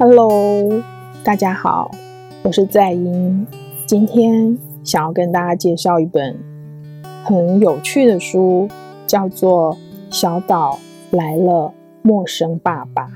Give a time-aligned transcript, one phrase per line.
[0.00, 0.80] Hello，
[1.24, 1.90] 大家好，
[2.44, 3.44] 我是在英。
[3.84, 6.38] 今天想要跟大家介绍一本
[7.24, 8.68] 很有趣的书，
[9.08, 9.74] 叫做
[10.08, 10.78] 《小岛
[11.10, 13.06] 来了陌生爸爸》。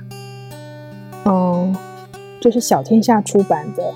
[1.24, 1.72] 嗯，
[2.40, 3.94] 这是小天下出版的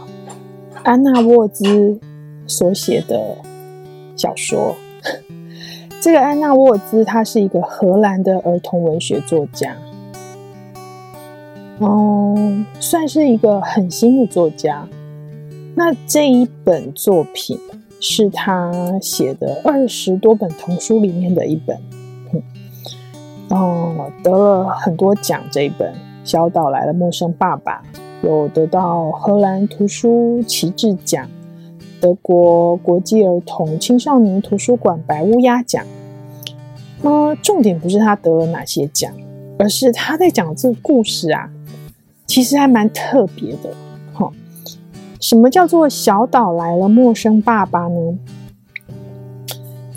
[0.85, 1.99] 安娜沃兹
[2.47, 3.37] 所写的
[4.15, 4.77] 小说。
[6.01, 9.77] 这个安娜沃兹，她是一个荷兰的儿童文学作家。
[11.79, 12.35] 哦，
[12.81, 14.89] 算是一个很新的作家。
[15.75, 17.59] 那这一本作品
[18.01, 21.77] 是他写的二十多本童书里面的一本，
[22.33, 22.43] 嗯，
[23.51, 25.43] 哦，得了很多奖。
[25.51, 25.93] 这一本
[26.25, 27.83] 《小岛来了陌生爸爸》
[28.27, 31.29] 有得到荷兰图书旗帜奖、
[32.01, 35.85] 德国国际儿童青少年图书馆白乌鸦奖。
[37.03, 39.13] 嗯，重点不是他得了哪些奖，
[39.59, 41.51] 而是他在讲这个故事啊。
[42.37, 43.75] 其实还蛮特别的，
[44.13, 44.31] 哈。
[45.19, 48.19] 什么叫做小岛来了陌生爸爸呢？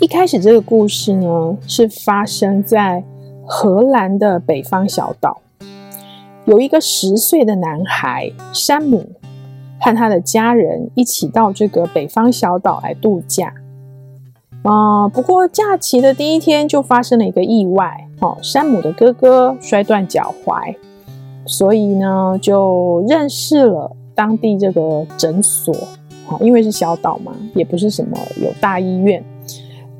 [0.00, 3.04] 一开始这个故事呢，是发生在
[3.44, 5.42] 荷兰的北方小岛，
[6.46, 9.04] 有一个十岁的男孩山姆
[9.78, 13.52] 和他的家人一起到这个北方小岛来度假。
[14.62, 20.74] 啊，不过假期的第一天就发生了一个意外，哦，山姆的哥哥摔断脚踝。
[21.50, 25.74] 所以呢，就认识了当地这个诊所，
[26.40, 29.20] 因为是小岛嘛，也不是什么有大医院。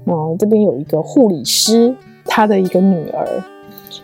[0.06, 1.92] 嗯，这边有一个护理师，
[2.24, 3.26] 他的一个女儿。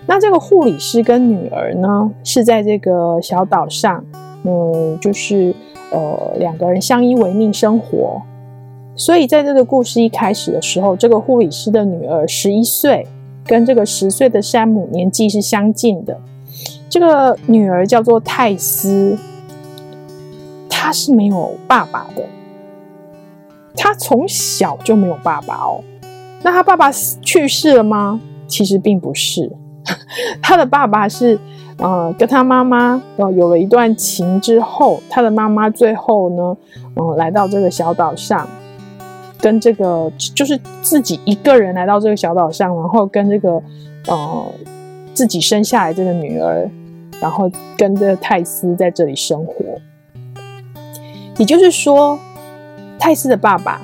[0.06, 4.04] 那这个护理师跟女儿呢，是在这个小岛上，
[4.42, 5.54] 嗯，就是
[5.92, 8.20] 呃两个人相依为命生活。
[8.96, 13.06] 所以在这个故事一开始的时候，这个护理师的女儿十一岁，
[13.44, 16.18] 跟这个十岁的山姆年纪是相近的。
[16.98, 19.18] 这个女儿叫做泰斯，
[20.66, 22.22] 她是没有爸爸的，
[23.74, 25.84] 她从小就没有爸爸哦。
[26.42, 28.18] 那她爸爸去世了吗？
[28.48, 29.52] 其实并不是，
[30.40, 31.38] 她的爸爸是
[31.76, 36.56] 呃跟她妈妈呃有了一段情之后，她的妈妈最后呢，
[36.94, 38.48] 嗯、呃，来到这个小岛上，
[39.38, 43.62] 跟这个就是自己一个人来到这个小岛上，然后跟这个
[44.06, 44.46] 呃。
[45.16, 46.70] 自己生下来这个女儿，
[47.20, 49.64] 然后跟着泰斯在这里生活。
[51.38, 52.18] 也就是说，
[52.98, 53.80] 泰斯的爸爸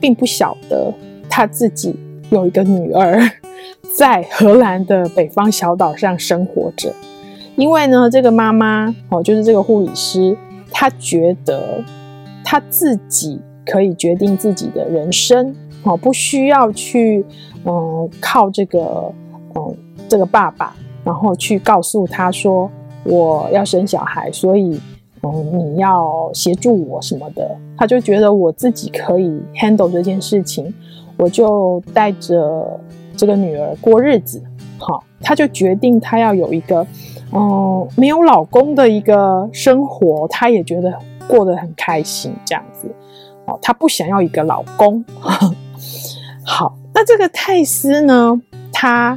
[0.00, 0.92] 并不晓得
[1.28, 1.94] 他自己
[2.30, 3.20] 有一个女儿
[3.96, 6.92] 在荷兰的北方小岛上生活着。
[7.56, 10.36] 因为呢，这个妈妈哦，就是这个护理师，
[10.70, 11.82] 她觉得
[12.44, 17.24] 她自己可以决定自己的人生哦，不需要去
[17.64, 19.12] 嗯靠这个
[19.54, 19.76] 嗯。
[20.08, 22.68] 这个爸爸，然后去告诉他说
[23.06, 24.80] ：“我要生小孩，所以，
[25.22, 30.74] 嗯，你要协助我什么的。”他就觉得我自己可以 handle 这件事情，
[31.16, 32.80] 我就带着
[33.16, 34.42] 这个女儿过日子。
[34.78, 36.84] 好，他就决定他要有一个，
[37.32, 40.92] 嗯，没有老公的一个生活，他也觉得
[41.28, 42.92] 过得很开心，这样子。
[43.44, 45.04] 哦，他不想要一个老公。
[46.44, 49.16] 好，那这个泰斯呢，他。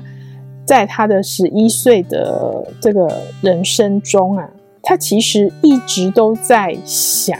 [0.69, 4.47] 在他的十一岁的这个人生中啊，
[4.83, 7.35] 他其实一直都在想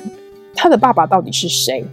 [0.56, 1.86] 他的爸爸到底是谁。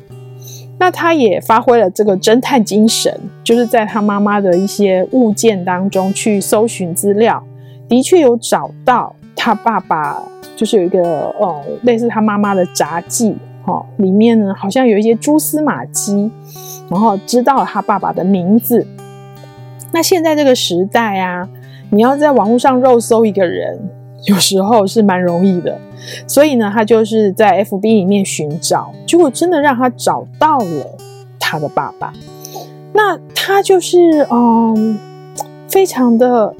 [0.78, 7.44] 那他也发挥了这个侦探精神，就是在他妈妈的一些物件当中去搜寻资料，
[7.86, 10.22] 的确有找到他爸爸，
[10.56, 16.30] 就是有一个呃类似他妈妈的杂记，哈，里面呢好像有一些蛛丝马迹，
[16.88, 18.86] 然后知道了他爸爸的名字。
[19.92, 21.48] 那现在这个时代啊，
[21.90, 23.78] 你要在网络上肉搜一个人，
[24.26, 25.78] 有时候是蛮容易的。
[26.26, 30.96] 所以呢，他就是在 FB 里面寻找，结果真的让他找到了
[31.40, 32.12] 他的爸爸。
[32.92, 34.98] 那他就是嗯，
[35.68, 36.54] 非常的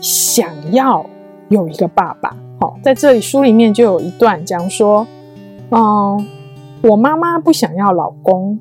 [0.00, 1.06] 想要
[1.48, 2.36] 有一个爸爸。
[2.60, 5.06] 好，在这里书里面就有一段讲说，
[5.70, 6.26] 嗯，
[6.82, 8.58] 我妈妈不想要老公，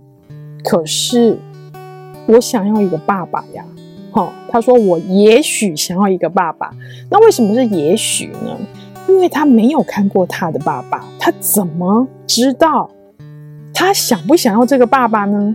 [0.63, 1.37] 可是
[2.27, 3.65] 我想要一个爸爸呀。
[4.15, 6.71] 哦，他说我也许想要一个爸爸，
[7.11, 8.57] 那为什么是也许呢？
[9.09, 12.89] 因为他没有看过他的爸爸，他怎么知道
[13.73, 15.53] 他想不想要这个爸爸呢？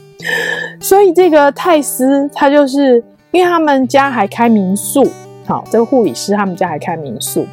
[0.80, 5.10] 所以这个泰斯他就是因为他们家还开民宿，
[5.46, 7.46] 好，这个护理师他们家还开民宿，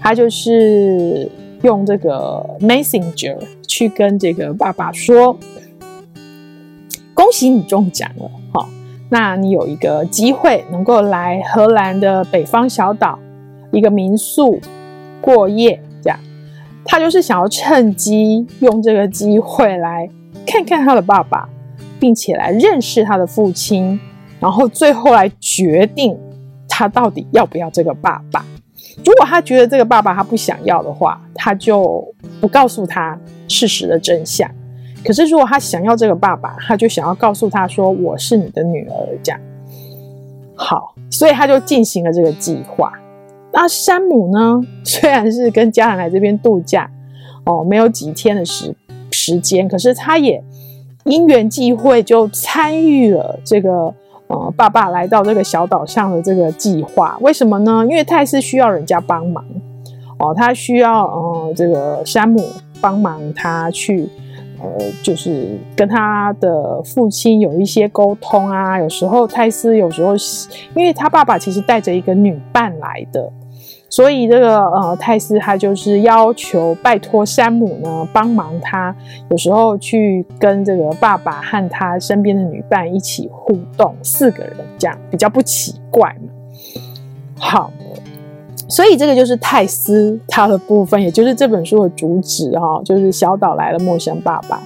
[0.00, 1.28] 他就是
[1.62, 3.36] 用这个 Messenger
[3.66, 5.36] 去跟这个爸爸说
[7.12, 8.68] ：“恭喜你中奖了。”好。
[9.08, 13.18] 那你有一个机会能够来荷兰的北方小岛
[13.72, 14.60] 一个民宿，
[15.20, 16.18] 过夜，这样。
[16.84, 20.08] 他就是想要趁机用这个机会来
[20.46, 21.48] 看看他的爸爸，
[21.98, 23.98] 并且来认识他的父亲，
[24.40, 26.16] 然后最后来决定
[26.68, 28.44] 他到底要不要这个爸爸。
[29.04, 32.06] 如果他觉得这个爸爸他不想要的话，他就
[32.40, 34.50] 不告诉他事实的真相。
[35.06, 39.40] 可是如果他想要这个爸爸，他就想要告诉他说：“我是你的女儿。”这样。
[40.54, 42.92] 好，所以他就进行了这个计划。
[43.52, 44.60] 那山姆呢？
[44.84, 46.90] 虽然是跟家人来这边度假，
[47.44, 48.74] 哦，没有几天的时
[49.10, 50.42] 时间，可是他也
[51.04, 53.94] 因缘际会就参与了这个
[54.26, 57.16] 呃爸爸来到这个小岛上的这个计划。
[57.20, 57.86] 为什么呢？
[57.88, 59.44] 因为泰斯需要人家帮忙，
[60.18, 62.44] 哦，他需要呃这个山姆
[62.80, 64.08] 帮忙他去。
[64.78, 68.78] 呃，就是跟他的父亲有一些沟通啊。
[68.78, 70.14] 有时候泰斯，有时候
[70.74, 73.32] 因为他爸爸其实带着一个女伴来的，
[73.88, 78.94] 所以这个呃泰斯他就是要求拜托山姆呢帮忙他，
[79.30, 86.32] 有时候去跟这个爸爸和他身边的女伴一起互动，四个人这样比较不奇怪嘛。
[87.38, 87.70] 好。
[88.68, 94.60] 所以这个就是泰斯他的部分，也就是这本书的主旨哈，就是小岛来了陌生爸爸。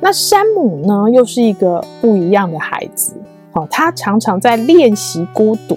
[0.00, 3.14] 那山姆呢，又是一个不一样的孩子，
[3.52, 5.74] 好，他常常在练习孤独，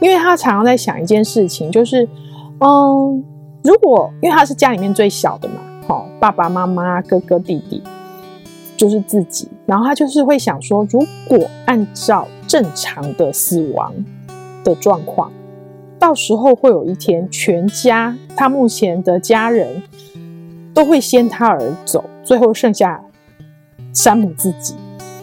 [0.00, 2.06] 因为他常常在想一件事情，就是，
[2.60, 3.24] 嗯，
[3.62, 5.54] 如果因为他是家里面最小的嘛，
[5.88, 7.82] 好，爸爸妈妈、哥哥弟弟
[8.76, 13.90] 就是自己，然后他就是会想说，如果按照正常的死亡
[14.62, 15.32] 的状况。
[15.98, 19.82] 到时候会有一天，全家他目前的家人
[20.74, 23.02] 都会先他而走，最后剩下
[23.92, 24.74] 山姆自己，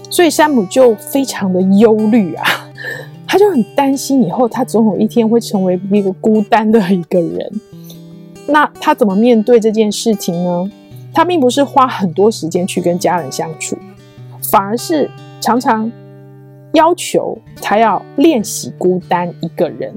[0.10, 2.44] 所以山姆就非常的忧虑啊，
[3.28, 7.52] 他就很担心以后他总有一天会成为一个孤单的一个人。
[8.48, 10.70] 那他怎么面对这件事情呢？
[11.14, 13.78] 他并不是花很多时间去跟家人相处，
[14.52, 15.10] 反而是
[15.40, 15.90] 常常
[16.74, 19.94] 要求他要练习孤单一个人。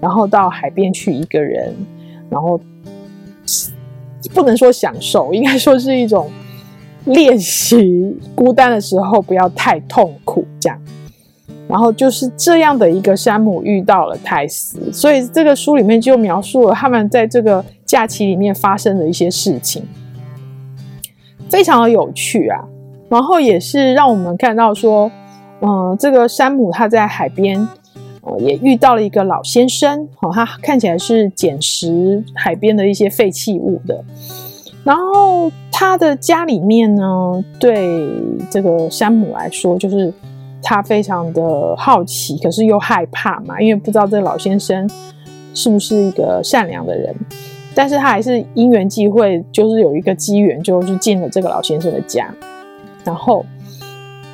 [0.00, 1.74] 然后到海边去一个人，
[2.30, 2.58] 然后
[4.34, 6.30] 不能说享受，应该说是一种
[7.04, 10.80] 练习孤单的时候不要太痛苦这样。
[11.68, 19.84] 然后就是这样的一个山姆遇到了泰斯，所以这个书里面就描述了他们在这个假期里面发生的一些事情，
[21.48, 22.64] 非常的有趣啊。
[23.08, 25.10] 然后也是让我们看到说，
[25.60, 27.68] 嗯，这个山姆他在海边。
[28.38, 34.04] 也遇到了一个老先生，哦，他看起来是捡拾海边的一些废弃物的。
[34.84, 38.08] 然后他的家里面呢，对
[38.50, 40.12] 这个山姆来说，就是
[40.62, 44.88] 他非常的好奇，可是又害怕嘛，因为不知道这个老先生
[45.54, 47.14] 是不是一个善良的人。
[47.74, 52.34] 但是他还是因缘际会，就是有一个机缘，就是进了这个老先生的家，
[53.04, 53.44] 然后。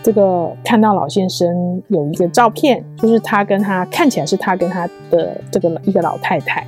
[0.06, 6.64] 这个看到老先生有一个照片，就是他跟他看起来是他跟他的这个一个老太太，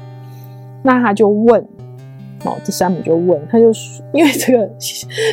[0.83, 1.63] 那他就问，
[2.45, 3.71] 哦，这山姆就问，他就
[4.13, 4.69] 因为这个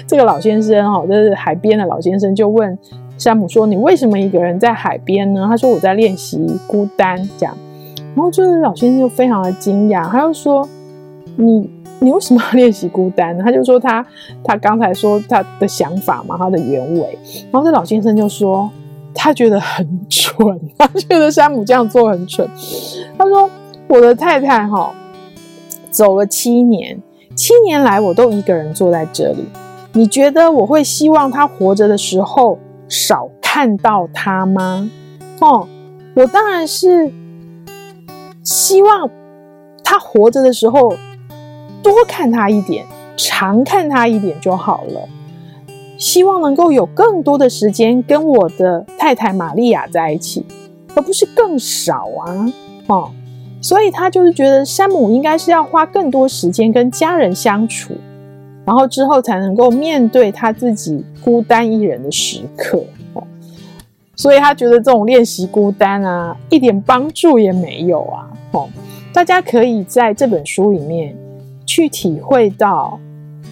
[0.06, 2.78] 这个老先生哈，就是海边的老先生就问
[3.18, 7.58] 山姆说：“你为什么一个人在海边呢？”他说：“我在练习孤单。”这样，
[8.16, 10.70] 然后就是老先生就非常的惊讶，他就说
[11.38, 11.68] ：“你。”
[12.00, 13.44] 你为什么要练习孤单呢？
[13.44, 14.06] 他就说他
[14.44, 17.18] 他刚才说他的想法嘛，他的原委。
[17.52, 18.70] 然后这老先生就说
[19.14, 20.38] 他觉得很蠢，
[20.78, 22.48] 他觉得山姆这样做很蠢。
[23.18, 23.50] 他说
[23.88, 24.94] 我的太太哈
[25.90, 27.02] 走了七年，
[27.34, 29.46] 七年来我都一个人坐在这里。
[29.94, 32.60] 你觉得我会希望他活着的时候
[32.90, 34.92] 少看到他吗？
[35.40, 35.68] 哦，
[36.14, 37.12] 我当然是
[38.44, 39.10] 希望
[39.84, 40.94] 他活着的时候。
[41.90, 42.86] 多看他一点，
[43.18, 45.08] 常看他一点就好了。
[45.98, 50.46] 希望能够有更多的时间跟我的太太玛利亚在一起，
[50.94, 52.54] 而不是更少啊！
[52.88, 53.12] 哦，
[53.62, 57.94] 所以他就是觉得山姆应该是要花更多时间跟家人相处，
[58.66, 62.84] 然后之后才能够面对他自己孤单一人的时刻。
[63.14, 63.24] 哦，
[64.18, 68.28] 所以他觉得这种练习孤单啊，一点帮助也没有啊！
[68.52, 68.68] 哦，
[69.14, 71.16] 大家可以在这本书里面。
[71.66, 73.00] 去体会到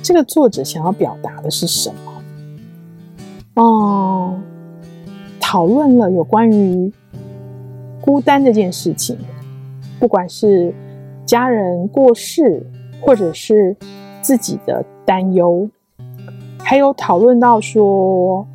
[0.02, 3.62] 这个作者想要表达的是什么？
[3.62, 4.40] 哦，
[5.40, 6.92] 讨论了有关于
[8.02, 9.18] 孤单这件事情，
[10.00, 10.74] 不管是
[11.26, 12.66] 家人过世，
[13.02, 13.76] 或者是
[14.22, 15.70] 自己的担忧，
[16.60, 18.46] 还有讨论到说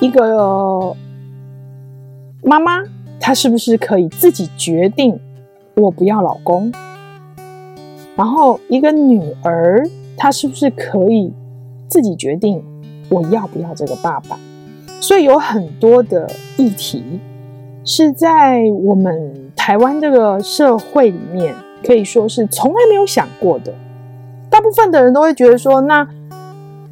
[0.00, 0.94] 一个
[2.42, 2.82] 妈妈，
[3.20, 5.18] 她是不是可以自己决定
[5.76, 6.72] 我不要老公？
[8.16, 11.32] 然后一个女儿，她是不是可以
[11.88, 12.64] 自己决定
[13.10, 14.38] 我要不要这个爸爸？
[15.00, 17.20] 所以有很多的议题
[17.84, 21.54] 是在我们台湾这个社会里面，
[21.84, 23.72] 可以说是从来没有想过的。
[24.48, 26.08] 大部分的人都会觉得说，那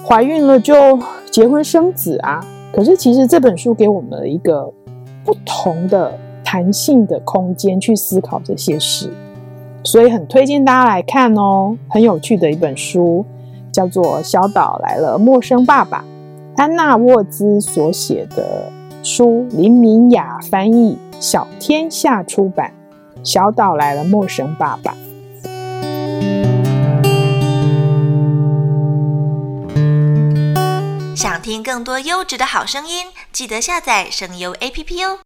[0.07, 0.99] 怀孕了就
[1.31, 2.45] 结婚生子啊。
[2.73, 4.71] 可是其实这本书给我们了一个
[5.25, 6.13] 不同的
[6.45, 9.09] 弹性的空间去思考这些事，
[9.85, 13.25] 所以很推荐大家来看哦，很有趣的一本书，
[13.71, 16.03] 叫做《小岛来了，陌生爸爸》，
[16.61, 18.73] 安娜沃兹所写的
[19.03, 22.73] 书，林敏雅翻译，小天下出版，
[23.23, 24.93] 《小岛来了，陌生爸爸》。
[31.15, 35.19] 想听更多优质的好声音，记得下载声优 APP 哦。